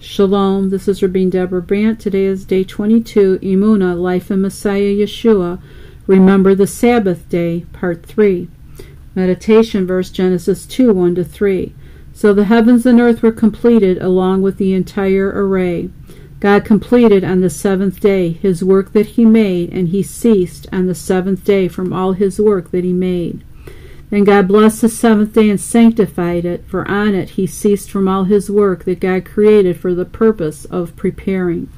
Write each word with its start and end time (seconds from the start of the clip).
Shalom, 0.00 0.70
this 0.70 0.86
is 0.86 1.02
Rabbin 1.02 1.28
Deborah 1.28 1.60
Brandt. 1.60 1.98
Today 1.98 2.26
is 2.26 2.44
day 2.44 2.62
22, 2.62 3.40
Emunah, 3.42 4.00
Life 4.00 4.30
in 4.30 4.40
Messiah 4.40 4.94
Yeshua. 4.94 5.60
Remember 6.06 6.54
the 6.54 6.68
Sabbath 6.68 7.28
Day, 7.28 7.66
Part 7.72 8.06
3. 8.06 8.46
Meditation 9.16 9.88
verse 9.88 10.10
Genesis 10.10 10.66
2 10.66 10.92
1 10.92 11.16
to 11.16 11.24
3. 11.24 11.74
So 12.12 12.32
the 12.32 12.44
heavens 12.44 12.86
and 12.86 13.00
earth 13.00 13.22
were 13.22 13.32
completed 13.32 14.00
along 14.00 14.42
with 14.42 14.58
the 14.58 14.72
entire 14.72 15.32
array. 15.34 15.90
God 16.38 16.64
completed 16.64 17.24
on 17.24 17.40
the 17.40 17.50
seventh 17.50 17.98
day 17.98 18.30
his 18.30 18.62
work 18.62 18.92
that 18.92 19.06
he 19.06 19.24
made, 19.24 19.72
and 19.72 19.88
he 19.88 20.04
ceased 20.04 20.68
on 20.72 20.86
the 20.86 20.94
seventh 20.94 21.44
day 21.44 21.66
from 21.66 21.92
all 21.92 22.12
his 22.12 22.40
work 22.40 22.70
that 22.70 22.84
he 22.84 22.92
made. 22.92 23.42
Then 24.10 24.24
God 24.24 24.48
blessed 24.48 24.80
the 24.80 24.88
seventh 24.88 25.34
day 25.34 25.50
and 25.50 25.60
sanctified 25.60 26.44
it, 26.44 26.64
for 26.66 26.88
on 26.88 27.14
it 27.14 27.30
he 27.30 27.46
ceased 27.46 27.90
from 27.90 28.08
all 28.08 28.24
his 28.24 28.50
work 28.50 28.84
that 28.84 29.00
God 29.00 29.24
created 29.24 29.78
for 29.78 29.94
the 29.94 30.06
purpose 30.06 30.64
of 30.66 30.96
preparing. 30.96 31.68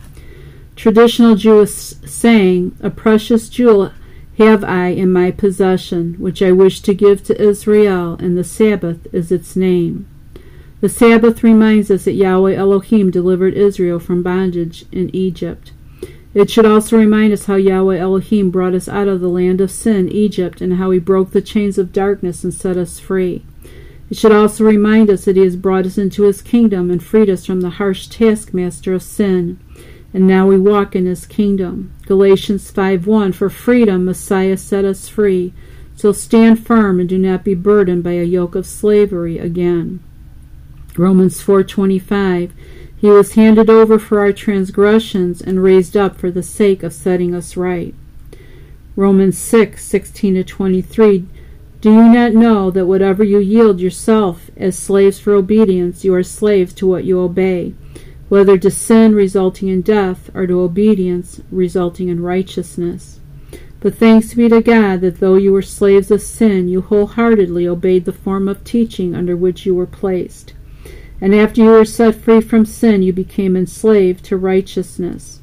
Traditional 0.77 1.35
Jewish 1.35 1.73
saying, 1.73 2.77
A 2.81 2.91
precious 2.91 3.49
jewel 3.49 3.93
have 4.39 4.65
I 4.65 4.89
in 4.89 5.13
my 5.13 5.31
possession, 5.31 6.15
which 6.19 6.41
I 6.41 6.53
wish 6.53 6.81
to 6.83 6.95
give 6.95 7.23
to 7.25 7.43
Israel, 7.43 8.17
and 8.21 8.39
the 8.39 8.45
Sabbath 8.45 9.07
is 9.13 9.31
its 9.31 9.57
name. 9.57 10.09
The 10.81 10.89
Sabbath 10.89 11.43
reminds 11.43 11.91
us 11.91 12.05
that 12.05 12.15
Yahweh 12.15 12.55
Elohim 12.55 13.11
delivered 13.11 13.53
Israel 13.53 13.99
from 13.99 14.23
bondage 14.23 14.87
in 14.91 15.15
Egypt. 15.15 15.73
It 16.33 16.49
should 16.49 16.67
also 16.67 16.97
remind 16.97 17.33
us 17.33 17.47
how 17.47 17.57
Yahweh 17.57 17.99
Elohim 17.99 18.51
brought 18.51 18.75
us 18.75 18.89
out 18.89 19.09
of 19.09 19.21
the 19.21 19.29
land 19.29 19.61
of 19.61 19.71
sin, 19.71 20.09
Egypt, 20.09 20.61
and 20.61 20.75
how 20.75 20.91
he 20.93 21.01
broke 21.01 21.33
the 21.33 21.43
chains 21.43 21.77
of 21.77 21.93
darkness 21.93 22.45
and 22.45 22.55
set 22.55 22.77
us 22.77 23.01
free. 23.01 23.45
It 24.11 24.17
should 24.17 24.33
also 24.33 24.65
remind 24.65 25.11
us 25.11 25.25
that 25.25 25.37
he 25.37 25.43
has 25.43 25.57
brought 25.57 25.87
us 25.87 25.99
into 25.99 26.25
his 26.25 26.43
kingdom 26.43 26.91
and 26.91 27.03
freed 27.03 27.29
us 27.29 27.47
from 27.47 27.61
the 27.61 27.71
harsh 27.71 28.07
taskmaster 28.07 28.95
of 28.95 29.03
sin. 29.03 29.59
And 30.15 30.27
now 30.27 30.47
we 30.47 30.59
walk 30.59 30.97
in 30.97 31.07
his 31.07 31.27
kingdom. 31.27 31.91
Galatians 32.07 32.71
5:1 32.71 33.33
For 33.33 33.49
freedom 33.49 34.05
Messiah 34.05 34.57
set 34.57 34.85
us 34.85 35.09
free. 35.09 35.53
So 35.97 36.13
stand 36.13 36.59
firm 36.59 36.99
and 36.99 37.09
do 37.09 37.19
not 37.19 37.45
be 37.45 37.55
burdened 37.55 38.03
by 38.03 38.13
a 38.13 38.25
yoke 38.25 38.55
of 38.55 38.67
slavery 38.67 39.39
again. 39.39 40.01
Romans 40.97 41.41
4:25 41.41 42.51
he 43.01 43.09
was 43.09 43.33
handed 43.33 43.71
over 43.71 43.99
for 43.99 44.21
our 44.21 44.31
transgressions 44.31 45.41
and 45.41 45.63
raised 45.63 45.97
up 45.97 46.19
for 46.19 46.31
the 46.31 46.43
sake 46.43 46.83
of 46.83 46.93
setting 46.93 47.35
us 47.35 47.57
right. 47.57 47.95
Romans 48.95 49.39
6, 49.39 49.83
16 49.83 50.35
to 50.35 50.45
23. 50.45 51.27
Do 51.81 51.91
you 51.91 52.13
not 52.13 52.35
know 52.35 52.71
that 52.71 52.85
whatever 52.85 53.25
you 53.25 53.39
yield 53.39 53.81
yourself 53.81 54.51
as 54.55 54.79
slaves 54.79 55.19
for 55.19 55.33
obedience, 55.33 56.05
you 56.05 56.13
are 56.15 56.23
slaves 56.23 56.75
to 56.75 56.87
what 56.87 57.05
you 57.05 57.19
obey, 57.21 57.73
whether 58.29 58.59
to 58.59 58.71
sin 58.71 59.15
resulting 59.15 59.69
in 59.69 59.81
death 59.81 60.29
or 60.35 60.47
to 60.47 60.61
obedience 60.61 61.41
resulting 61.51 62.09
in 62.09 62.23
righteousness? 62.23 63.19
But 63.81 63.95
thanks 63.95 64.35
be 64.35 64.51
to 64.51 64.61
God 64.61 65.01
that 65.01 65.21
though 65.21 65.37
you 65.37 65.55
were 65.55 65.63
slaves 65.63 66.11
of 66.11 66.21
sin, 66.21 66.69
you 66.69 66.83
wholeheartedly 66.83 67.67
obeyed 67.67 68.05
the 68.05 68.13
form 68.13 68.47
of 68.47 68.63
teaching 68.63 69.15
under 69.15 69.35
which 69.35 69.65
you 69.65 69.75
were 69.75 69.87
placed. 69.87 70.53
And 71.21 71.35
after 71.35 71.63
you 71.63 71.71
were 71.71 71.85
set 71.85 72.15
free 72.15 72.41
from 72.41 72.65
sin, 72.65 73.03
you 73.03 73.13
became 73.13 73.57
enslaved 73.57 74.25
to 74.27 74.37
righteousness. 74.37 75.41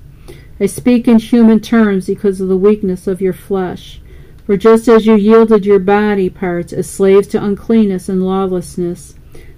I 0.60 0.66
speak 0.66 1.08
in 1.08 1.20
human 1.20 1.60
terms 1.60 2.08
because 2.08 2.42
of 2.42 2.48
the 2.48 2.58
weakness 2.58 3.06
of 3.06 3.22
your 3.22 3.34
flesh. 3.34 4.02
For 4.46 4.58
just 4.58 4.88
as 4.88 5.06
you 5.06 5.16
yielded 5.16 5.66
your 5.66 5.80
body 5.80 6.30
parts 6.30 6.74
as 6.74 6.90
slaves 6.90 7.28
to 7.30 7.44
uncleanness 7.44 8.10
and 8.10 8.24
lawlessness, 8.24 9.14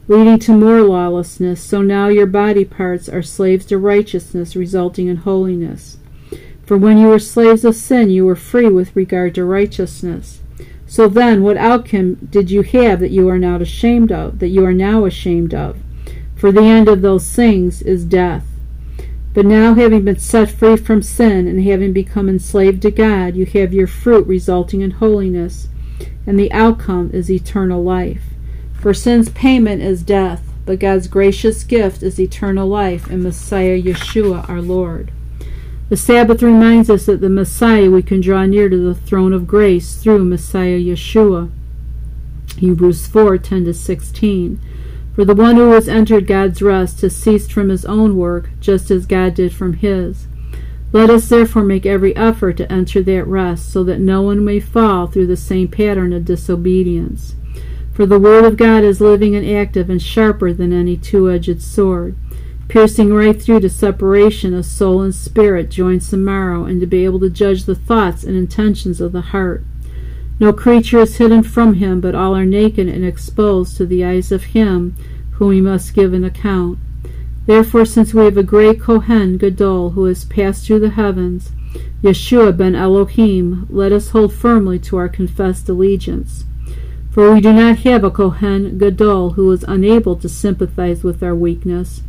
leading 0.08 0.40
to 0.40 0.58
more 0.58 0.82
lawlessness, 0.82 1.62
so 1.62 1.82
now 1.82 2.08
your 2.08 2.26
body 2.26 2.66
parts 2.66 3.08
are 3.08 3.22
slaves 3.22 3.66
to 3.68 3.78
righteousness, 3.78 4.56
resulting 4.56 5.08
in 5.08 5.18
holiness. 5.18 5.98
For 6.66 6.78
when 6.78 6.98
you 6.98 7.08
were 7.08 7.20
slaves 7.20 7.64
of 7.64 7.76
sin, 7.76 8.10
you 8.10 8.26
were 8.26 8.36
free 8.36 8.68
with 8.68 8.96
regard 8.96 9.36
to 9.36 9.46
righteousness. 9.46 10.42
So 10.86 11.08
then, 11.08 11.44
what 11.44 11.56
outcome 11.56 12.16
did 12.16 12.50
you 12.50 12.64
have 12.64 13.00
that 13.00 13.12
you 13.12 13.30
are 13.30 13.38
not 13.38 13.62
ashamed 13.62 14.12
of, 14.12 14.40
that 14.40 14.50
you 14.50 14.66
are 14.66 14.74
now 14.74 15.06
ashamed 15.06 15.54
of? 15.54 15.78
For 16.40 16.54
the 16.54 16.64
end 16.64 16.88
of 16.88 17.02
those 17.02 17.30
things 17.30 17.82
is 17.82 18.06
death. 18.06 18.46
But 19.34 19.46
now, 19.46 19.74
having 19.74 20.06
been 20.06 20.18
set 20.18 20.50
free 20.50 20.78
from 20.78 21.04
sin 21.04 21.48
and 21.48 21.64
having 21.64 21.94
become 21.94 22.30
enslaved 22.30 22.82
to 22.84 22.92
God, 22.92 23.36
you 23.36 23.46
have 23.46 23.74
your 23.74 23.88
fruit 23.88 24.26
resulting 24.26 24.82
in 24.82 24.92
holiness, 24.92 25.68
and 26.26 26.40
the 26.40 26.52
outcome 26.52 27.12
is 27.14 27.30
eternal 27.30 27.84
life. 27.84 28.24
For 28.74 28.94
sin's 28.94 29.30
payment 29.30 29.82
is 29.82 30.02
death, 30.02 30.42
but 30.66 30.80
God's 30.80 31.08
gracious 31.08 31.64
gift 31.64 32.02
is 32.02 32.20
eternal 32.20 32.68
life 32.68 33.10
in 33.12 33.22
Messiah 33.22 33.80
Yeshua 33.80 34.50
our 34.50 34.62
Lord. 34.62 35.12
The 35.90 35.98
Sabbath 35.98 36.42
reminds 36.42 36.90
us 36.90 37.06
that 37.08 37.20
the 37.20 37.30
Messiah 37.30 37.90
we 37.90 38.02
can 38.02 38.22
draw 38.22 38.46
near 38.46 38.70
to 38.70 38.78
the 38.78 38.96
throne 38.96 39.34
of 39.34 39.48
grace 39.48 39.96
through 39.96 40.24
Messiah 40.24 40.80
Yeshua. 40.80 41.52
Hebrews 42.58 43.08
4 43.08 43.38
10 43.38 43.66
to 43.66 43.74
16. 43.74 44.60
For 45.20 45.26
the 45.26 45.36
one 45.36 45.58
who 45.58 45.72
has 45.72 45.90
entered 45.90 46.28
God's 46.28 46.62
rest 46.62 47.02
has 47.02 47.14
ceased 47.14 47.52
from 47.52 47.68
his 47.68 47.84
own 47.84 48.16
work, 48.16 48.52
just 48.62 48.90
as 48.90 49.06
God 49.06 49.34
did 49.34 49.52
from 49.52 49.74
his. 49.74 50.28
Let 50.94 51.10
us 51.10 51.28
therefore 51.28 51.64
make 51.64 51.86
every 51.86 52.16
effort 52.16 52.56
to 52.56 52.72
enter 52.72 53.04
that 53.04 53.28
rest, 53.28 53.70
so 53.70 53.84
that 53.84 54.00
no 54.00 54.22
one 54.22 54.46
may 54.46 54.62
fall 54.62 55.08
through 55.08 55.28
the 55.28 55.36
same 55.36 55.68
pattern 55.68 56.14
of 56.14 56.24
disobedience. 56.24 57.36
For 57.92 58.06
the 58.06 58.18
word 58.18 58.46
of 58.46 58.56
God 58.56 58.86
is 58.86 59.02
living 59.02 59.36
and 59.36 59.46
active 59.46 59.90
and 59.90 60.02
sharper 60.02 60.54
than 60.54 60.72
any 60.72 60.96
two 60.96 61.30
edged 61.30 61.62
sword, 61.62 62.16
piercing 62.70 63.14
right 63.14 63.42
through 63.42 63.60
to 63.60 63.70
separation 63.70 64.54
of 64.54 64.66
soul 64.66 65.02
and 65.02 65.14
spirit, 65.14 65.70
joints 65.70 66.14
and 66.14 66.24
marrow, 66.24 66.64
and 66.64 66.80
to 66.80 66.88
be 66.88 67.04
able 67.04 67.20
to 67.20 67.30
judge 67.30 67.66
the 67.66 67.76
thoughts 67.76 68.24
and 68.24 68.38
intentions 68.38 69.02
of 69.02 69.12
the 69.12 69.20
heart. 69.20 69.66
No 70.40 70.54
creature 70.54 71.00
is 71.00 71.18
hidden 71.18 71.44
from 71.44 71.74
him, 71.76 72.00
but 72.00 72.16
all 72.16 72.34
are 72.34 72.46
naked 72.46 72.88
and 72.88 73.04
exposed 73.04 73.76
to 73.76 73.86
the 73.86 74.06
eyes 74.06 74.32
of 74.32 74.44
him 74.56 74.96
whom 75.34 75.50
we 75.50 75.60
must 75.60 75.94
give 75.94 76.14
an 76.14 76.24
account. 76.24 76.80
Therefore, 77.46 77.86
since 77.86 78.14
we 78.14 78.24
have 78.24 78.38
a 78.38 78.44
great 78.44 78.80
Kohen 78.80 79.38
Gadol 79.38 79.92
who 79.92 80.06
has 80.06 80.24
passed 80.24 80.66
through 80.66 80.80
the 80.80 80.92
heavens, 80.92 81.52
Yeshua 82.02 82.56
ben 82.56 82.76
Elohim, 82.76 83.68
let 83.70 83.92
us 83.92 84.10
hold 84.10 84.34
firmly 84.34 84.80
to 84.80 84.96
our 84.98 85.10
confessed 85.10 85.68
allegiance. 85.68 86.46
For 87.12 87.34
we 87.34 87.42
do 87.42 87.52
not 87.52 87.80
have 87.80 88.04
a 88.06 88.12
Kohen 88.12 88.78
Gadol 88.78 89.32
who 89.32 89.52
is 89.52 89.66
unable 89.68 90.16
to 90.18 90.30
sympathize 90.30 91.04
with 91.04 91.22
our 91.22 91.36
weakness, 91.36 92.02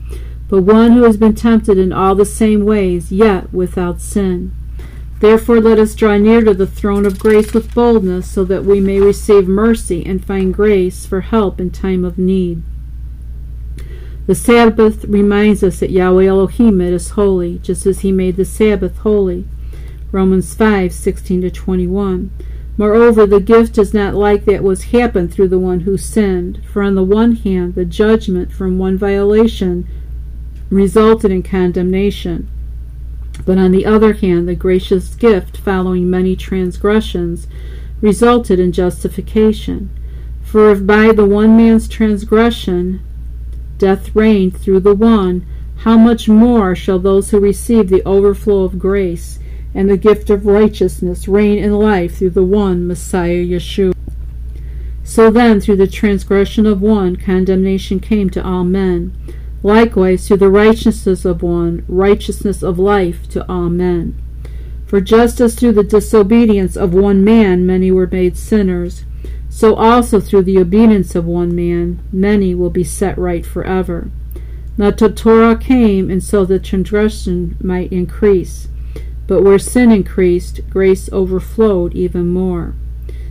but 0.48 0.62
one 0.62 0.92
who 0.92 1.02
has 1.02 1.16
been 1.16 1.34
tempted 1.34 1.78
in 1.78 1.92
all 1.92 2.14
the 2.14 2.24
same 2.24 2.64
ways, 2.64 3.10
yet 3.10 3.52
without 3.52 4.00
sin. 4.00 4.52
Therefore, 5.20 5.60
let 5.60 5.78
us 5.78 5.94
draw 5.94 6.16
near 6.16 6.40
to 6.40 6.54
the 6.54 6.66
throne 6.66 7.04
of 7.04 7.18
grace 7.18 7.52
with 7.52 7.74
boldness, 7.74 8.28
so 8.28 8.42
that 8.44 8.64
we 8.64 8.80
may 8.80 9.00
receive 9.00 9.46
mercy 9.46 10.04
and 10.04 10.24
find 10.24 10.52
grace 10.52 11.04
for 11.04 11.20
help 11.20 11.60
in 11.60 11.70
time 11.70 12.06
of 12.06 12.18
need. 12.18 12.62
The 14.26 14.34
Sabbath 14.34 15.04
reminds 15.04 15.62
us 15.62 15.80
that 15.80 15.90
Yahweh 15.90 16.24
Elohim 16.24 16.80
us 16.80 17.10
holy, 17.10 17.58
just 17.58 17.84
as 17.84 18.00
He 18.00 18.12
made 18.12 18.36
the 18.36 18.46
Sabbath 18.46 18.96
holy. 18.98 19.44
Romans 20.10 20.54
5 20.54 20.92
16 20.92 21.42
to 21.42 21.50
21. 21.50 22.30
Moreover, 22.78 23.26
the 23.26 23.40
gift 23.40 23.76
is 23.76 23.92
not 23.92 24.14
like 24.14 24.46
that 24.46 24.62
was 24.62 24.84
happened 24.84 25.30
through 25.34 25.48
the 25.48 25.58
one 25.58 25.80
who 25.80 25.98
sinned. 25.98 26.64
For 26.64 26.82
on 26.82 26.94
the 26.94 27.04
one 27.04 27.36
hand, 27.36 27.74
the 27.74 27.84
judgment 27.84 28.52
from 28.52 28.78
one 28.78 28.96
violation 28.96 29.86
resulted 30.70 31.30
in 31.30 31.42
condemnation 31.42 32.48
but 33.44 33.58
on 33.58 33.72
the 33.72 33.86
other 33.86 34.14
hand, 34.14 34.48
the 34.48 34.54
gracious 34.54 35.14
gift 35.14 35.56
following 35.56 36.10
many 36.10 36.36
transgressions 36.36 37.46
resulted 38.00 38.58
in 38.58 38.72
justification. 38.72 39.90
For 40.42 40.70
if 40.72 40.86
by 40.86 41.12
the 41.12 41.26
one 41.26 41.56
man's 41.56 41.88
transgression 41.88 43.02
death 43.78 44.14
reigned 44.14 44.56
through 44.56 44.80
the 44.80 44.94
one, 44.94 45.46
how 45.78 45.96
much 45.96 46.28
more 46.28 46.74
shall 46.74 46.98
those 46.98 47.30
who 47.30 47.40
receive 47.40 47.88
the 47.88 48.04
overflow 48.04 48.64
of 48.64 48.78
grace 48.78 49.38
and 49.74 49.88
the 49.88 49.96
gift 49.96 50.28
of 50.28 50.44
righteousness 50.44 51.26
reign 51.26 51.58
in 51.58 51.72
life 51.72 52.18
through 52.18 52.30
the 52.30 52.44
one 52.44 52.86
Messiah 52.86 53.42
Yeshua? 53.42 53.94
So 55.02 55.30
then, 55.30 55.60
through 55.60 55.76
the 55.76 55.86
transgression 55.86 56.66
of 56.66 56.82
one, 56.82 57.16
condemnation 57.16 58.00
came 58.00 58.28
to 58.30 58.44
all 58.44 58.64
men. 58.64 59.16
Likewise, 59.62 60.26
through 60.26 60.38
the 60.38 60.48
righteousness 60.48 61.24
of 61.24 61.42
one, 61.42 61.84
righteousness 61.86 62.62
of 62.62 62.78
life 62.78 63.28
to 63.28 63.46
all 63.46 63.68
men. 63.68 64.14
For 64.86 65.00
just 65.00 65.40
as 65.40 65.54
through 65.54 65.72
the 65.72 65.84
disobedience 65.84 66.76
of 66.76 66.94
one 66.94 67.22
man 67.22 67.66
many 67.66 67.90
were 67.90 68.06
made 68.06 68.36
sinners, 68.36 69.04
so 69.50 69.74
also 69.74 70.18
through 70.18 70.44
the 70.44 70.58
obedience 70.58 71.14
of 71.14 71.26
one 71.26 71.54
man 71.54 72.00
many 72.10 72.54
will 72.54 72.70
be 72.70 72.84
set 72.84 73.18
right 73.18 73.44
forever. 73.44 74.10
Now 74.78 74.92
the 74.92 75.10
Torah 75.10 75.56
came, 75.56 76.10
and 76.10 76.22
so 76.22 76.46
the 76.46 76.58
transgression 76.58 77.56
might 77.62 77.92
increase. 77.92 78.68
But 79.26 79.42
where 79.42 79.58
sin 79.58 79.92
increased, 79.92 80.60
grace 80.70 81.10
overflowed 81.12 81.94
even 81.94 82.32
more. 82.32 82.74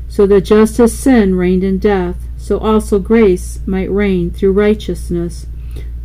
So 0.08 0.28
that 0.28 0.42
just 0.42 0.80
as 0.80 0.98
sin 0.98 1.36
reigned 1.36 1.64
in 1.64 1.80
death, 1.80 2.18
so 2.38 2.60
also 2.60 3.00
grace 3.00 3.60
might 3.66 3.92
reign 3.92 4.32
through 4.32 4.54
righteousness 4.54 5.48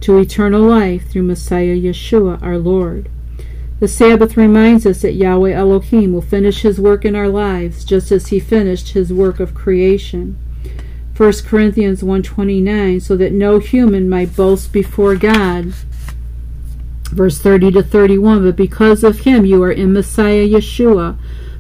to 0.05 0.19
eternal 0.19 0.61
life 0.61 1.09
through 1.09 1.23
Messiah 1.23 1.75
Yeshua 1.75 2.43
our 2.43 2.59
Lord. 2.59 3.09
The 3.81 3.89
Sabbath 3.89 4.37
reminds 4.37 4.85
us 4.85 5.01
that 5.01 5.15
Yahweh 5.15 5.53
Elohim 5.53 6.13
will 6.13 6.21
finish 6.21 6.61
his 6.61 6.79
work 6.79 7.07
in 7.07 7.17
our 7.17 7.29
lives 7.29 7.87
just 7.87 8.13
as 8.13 8.27
he 8.27 8.39
finished 8.39 8.91
his 8.91 9.15
work 9.15 9.41
of 9.41 9.55
creation. 9.55 10.37
1 11.17 11.33
Corinthians 11.47 12.03
1:29 12.03 13.01
so 13.01 13.17
that 13.17 13.33
no 13.33 13.59
human 13.61 14.07
might 14.07 14.37
boast 14.37 14.75
before 14.75 15.17
God. 15.17 15.73
Verse 17.11 17.39
30 17.39 17.71
to 17.73 17.83
31 17.83 18.43
but 18.43 18.57
because 18.57 19.05
of 19.05 19.21
him 19.21 19.47
you 19.47 19.63
are 19.63 19.73
in 19.73 19.95
Messiah 19.95 20.47
Yeshua 20.47 21.17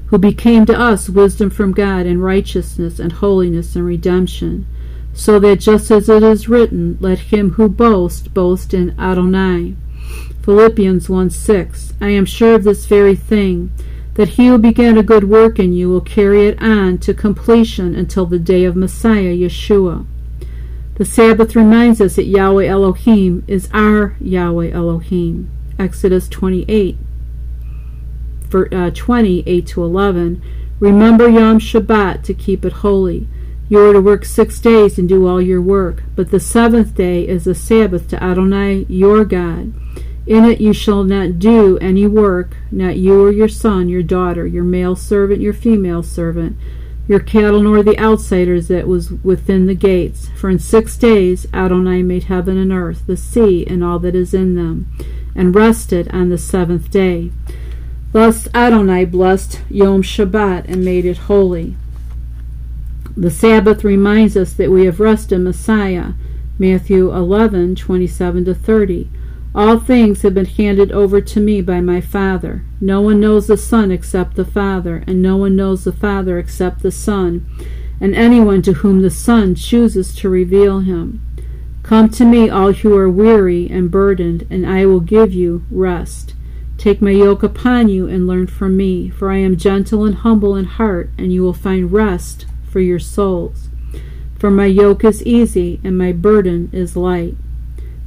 who 0.09 0.19
became 0.19 0.67
to 0.67 0.79
us 0.79 1.09
wisdom 1.09 1.49
from 1.49 1.73
God 1.73 2.05
and 2.05 2.23
righteousness 2.23 2.99
and 2.99 3.11
holiness 3.11 3.75
and 3.75 3.87
redemption 3.87 4.67
so 5.15 5.39
that 5.39 5.61
just 5.61 5.91
as 5.91 6.09
it 6.09 6.23
is 6.23 6.49
written 6.49 6.99
let 7.01 7.19
him 7.19 7.51
who 7.51 7.69
boasts 7.69 8.29
boast 8.29 8.75
in 8.75 8.99
Adonai. 8.99 9.77
Philippians 10.43 11.09
1 11.09 11.31
6. 11.31 11.95
I 12.01 12.09
am 12.11 12.27
sure 12.27 12.55
of 12.55 12.65
this 12.65 12.85
very 12.85 13.17
thing, 13.17 13.73
that 14.15 14.31
he 14.31 14.49
who 14.49 14.59
began 14.59 14.99
a 14.99 15.03
good 15.03 15.25
work 15.25 15.59
in 15.59 15.73
you 15.73 15.89
will 15.89 16.01
carry 16.03 16.47
it 16.47 16.61
on 16.61 16.99
to 16.99 17.15
completion 17.15 17.95
until 17.95 18.27
the 18.27 18.39
day 18.39 18.65
of 18.65 18.77
Messiah 18.77 19.35
Yeshua. 19.35 20.05
The 20.97 21.05
Sabbath 21.05 21.57
reminds 21.57 22.01
us 22.01 22.17
that 22.17 22.27
Yahweh 22.27 22.67
Elohim 22.67 23.43
is 23.49 23.71
our 23.73 24.17
Yahweh 24.21 24.71
Elohim. 24.71 25.51
Exodus 25.79 26.29
28, 26.29 26.97
for, 28.49 28.73
uh, 28.73 28.91
20, 28.91 29.43
8 29.47 29.67
to 29.67 29.83
11. 29.83 30.43
Remember 30.79 31.29
Yom 31.29 31.59
Shabbat 31.59 32.23
to 32.25 32.35
keep 32.35 32.65
it 32.65 32.75
holy. 32.75 33.27
You 33.69 33.79
are 33.81 33.93
to 33.95 34.01
work 34.01 34.27
six 34.27 34.61
days 34.61 34.99
and 34.99 35.09
do 35.09 35.27
all 35.27 35.41
your 35.41 35.63
work, 35.63 36.03
but 36.15 36.31
the 36.31 36.39
seventh 36.39 36.95
day 36.95 37.27
is 37.27 37.47
a 37.47 37.55
Sabbath 37.55 38.09
to 38.09 38.23
Adonai 38.23 38.85
your 38.89 39.25
God. 39.25 39.73
In 40.27 40.45
it 40.45 40.61
you 40.61 40.75
shall 40.75 41.03
not 41.03 41.39
do 41.39 41.79
any 41.79 42.07
work, 42.07 42.57
not 42.71 42.97
you 42.97 43.25
or 43.25 43.31
your 43.31 43.49
son, 43.49 43.89
your 43.89 44.03
daughter, 44.03 44.47
your 44.47 44.65
male 44.65 44.97
servant, 44.97 45.41
your 45.41 45.55
female 45.55 46.03
servant, 46.03 46.59
your 47.09 47.21
cattle, 47.21 47.63
nor 47.63 47.83
the 47.83 47.99
outsiders 47.99 48.69
that 48.69 48.87
was 48.87 49.11
within 49.11 49.67
the 49.67 49.75
gates. 49.75 50.29
For 50.37 50.51
in 50.51 50.59
six 50.59 50.97
days 50.97 51.47
Adonai 51.53 52.03
made 52.03 52.25
heaven 52.25 52.59
and 52.59 52.73
earth, 52.73 53.07
the 53.07 53.17
sea, 53.17 53.67
and 53.67 53.83
all 53.83 53.99
that 54.01 54.15
is 54.15 54.35
in 54.35 54.57
them, 54.57 54.91
and 55.35 55.55
rested 55.55 56.09
on 56.09 56.29
the 56.29 56.39
seventh 56.39 56.91
day. 56.91 57.31
Thus 58.13 58.47
Adonai 58.55 59.07
blessed 59.07 59.61
Yom 59.69 60.03
Shabbat 60.03 60.67
and 60.69 60.85
made 60.85 61.05
it 61.05 61.19
holy. 61.19 61.77
The 63.17 63.31
Sabbath 63.31 63.85
reminds 63.85 64.37
us 64.37 64.53
that 64.55 64.73
we 64.73 64.87
have 64.87 64.99
rest 64.99 65.31
in 65.31 65.45
Messiah. 65.45 66.15
Matthew 66.59 67.15
11, 67.15 67.77
27 67.77 68.45
to 68.47 68.55
30. 68.55 69.09
All 69.55 69.79
things 69.79 70.23
have 70.23 70.35
been 70.35 70.47
handed 70.47 70.91
over 70.91 71.21
to 71.21 71.39
me 71.39 71.61
by 71.61 71.81
my 71.81 72.01
Father. 72.01 72.65
No 72.81 73.01
one 73.01 73.21
knows 73.21 73.47
the 73.47 73.57
Son 73.57 73.93
except 73.93 74.35
the 74.35 74.45
Father, 74.45 75.05
and 75.07 75.23
no 75.23 75.37
one 75.37 75.55
knows 75.55 75.85
the 75.85 75.93
Father 75.93 76.41
except 76.41 76.83
the 76.83 76.91
Son, 76.91 77.47
and 78.01 78.17
anyone 78.17 78.63
to 78.63 78.73
whom 78.73 79.01
the 79.01 79.11
Son 79.11 79.55
chooses 79.55 80.13
to 80.17 80.29
reveal 80.29 80.81
him. 80.81 81.21
Come 81.85 82.09
to 82.11 82.25
me, 82.25 82.51
all 82.51 82.73
who 82.73 82.97
are 82.97 83.09
weary 83.09 83.71
and 83.71 83.93
burdened, 83.93 84.45
and 84.51 84.67
I 84.67 84.87
will 84.87 84.99
give 84.99 85.33
you 85.33 85.65
rest. 85.71 86.35
Take 86.79 87.01
my 87.01 87.13
yoke 87.13 87.45
upon 87.45 87.89
you 87.89 88.09
and 88.09 88.27
learn 88.27 88.49
from 88.49 88.77
me, 88.77 89.09
for 89.09 89.31
I 89.31 89.37
am 89.37 89.57
gentle 89.57 90.05
and 90.05 90.17
humble 90.17 90.57
in 90.57 90.65
heart, 90.65 91.11
and 91.17 91.33
you 91.33 91.43
will 91.43 91.53
find 91.53 91.93
rest 91.93 92.47
for 92.75 92.81
your 92.81 92.99
souls. 92.99 93.69
For 94.37 94.51
my 94.51 94.67
yoke 94.67 95.05
is 95.05 95.23
easy 95.23 95.79
and 95.85 95.97
my 95.97 96.11
burden 96.11 96.71
is 96.73 96.97
light. 96.97 97.37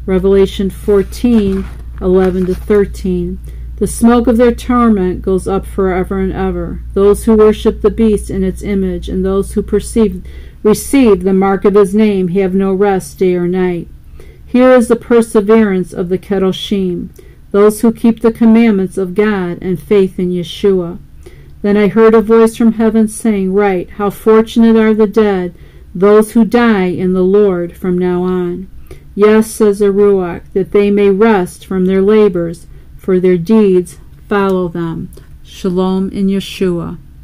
Revelation 0.05 0.69
14 0.69 1.65
11 2.01 2.45
to 2.47 2.53
13. 2.53 3.39
The 3.77 3.87
smoke 3.87 4.27
of 4.27 4.35
their 4.35 4.53
torment 4.53 5.21
goes 5.21 5.47
up 5.47 5.65
forever 5.65 6.19
and 6.19 6.33
ever. 6.33 6.83
Those 6.93 7.23
who 7.23 7.37
worship 7.37 7.79
the 7.79 7.89
beast 7.89 8.29
in 8.29 8.43
its 8.43 8.61
image, 8.61 9.07
and 9.07 9.23
those 9.23 9.53
who 9.53 9.63
perceive, 9.63 10.21
receive 10.63 11.23
the 11.23 11.31
mark 11.31 11.63
of 11.63 11.75
his 11.75 11.95
name, 11.95 12.27
have 12.27 12.53
no 12.53 12.73
rest 12.73 13.19
day 13.19 13.35
or 13.35 13.47
night. 13.47 13.87
Here 14.45 14.73
is 14.73 14.89
the 14.89 14.97
perseverance 14.97 15.93
of 15.93 16.09
the 16.09 16.19
Kedoshim, 16.19 17.07
those 17.51 17.79
who 17.79 17.93
keep 17.93 18.19
the 18.19 18.33
commandments 18.33 18.97
of 18.97 19.15
God 19.15 19.59
and 19.61 19.81
faith 19.81 20.19
in 20.19 20.29
Yeshua. 20.29 20.99
Then 21.67 21.75
I 21.75 21.89
heard 21.89 22.15
a 22.15 22.21
voice 22.21 22.55
from 22.55 22.71
heaven 22.71 23.09
saying, 23.09 23.53
Write, 23.53 23.89
how 23.89 24.09
fortunate 24.09 24.77
are 24.77 24.93
the 24.93 25.05
dead, 25.05 25.53
those 25.93 26.31
who 26.31 26.45
die 26.45 26.85
in 26.85 27.11
the 27.11 27.25
Lord 27.25 27.75
from 27.75 27.97
now 27.97 28.23
on. 28.23 28.69
Yes, 29.15 29.51
says 29.51 29.79
the 29.79 29.87
Ruach, 29.87 30.43
that 30.53 30.71
they 30.71 30.89
may 30.89 31.09
rest 31.09 31.65
from 31.65 31.85
their 31.85 32.01
labors, 32.01 32.67
for 32.95 33.19
their 33.19 33.37
deeds 33.37 33.97
follow 34.29 34.69
them. 34.69 35.09
Shalom 35.43 36.09
in 36.11 36.27
Yeshua. 36.27 36.99